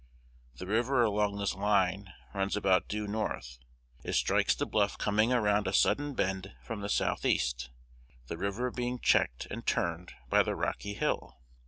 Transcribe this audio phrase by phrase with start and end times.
[0.55, 3.59] The river along this line runs about due north:
[4.03, 7.69] it strikes the bluff coming around a sudden bend from the south east,
[8.25, 11.37] the river being checked and turned by the rocky hill.